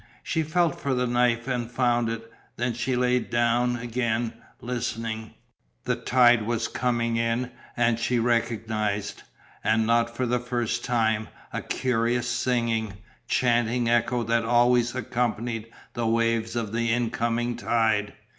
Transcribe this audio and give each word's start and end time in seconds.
She 0.23 0.41
felt 0.41 0.79
for 0.81 0.95
the 0.95 1.05
knife 1.05 1.47
and 1.47 1.69
found 1.69 2.09
it. 2.09 2.27
Then 2.57 2.73
she 2.73 2.95
lay 2.95 3.19
down 3.19 3.75
again, 3.75 4.33
listening. 4.59 5.35
The 5.83 5.95
tide 5.95 6.41
was 6.47 6.67
coming 6.67 7.17
in 7.17 7.51
and 7.77 7.99
she 7.99 8.17
recognised, 8.17 9.21
and 9.63 9.85
not 9.85 10.17
for 10.17 10.25
the 10.25 10.39
first 10.39 10.83
time, 10.83 11.27
a 11.53 11.61
curious 11.61 12.27
singing, 12.27 12.93
chanting 13.27 13.87
echo 13.87 14.23
that 14.23 14.43
always 14.43 14.95
accompanied 14.95 15.69
the 15.93 16.07
waves 16.07 16.55
of 16.55 16.71
the 16.73 16.89
incoming 16.91 17.55
tide. 17.55 18.13